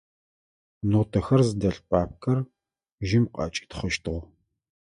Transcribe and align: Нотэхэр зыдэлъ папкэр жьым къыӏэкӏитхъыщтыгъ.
Нотэхэр 0.91 1.41
зыдэлъ 1.47 1.81
папкэр 1.89 2.39
жьым 3.07 3.25
къыӏэкӏитхъыщтыгъ. 3.33 4.25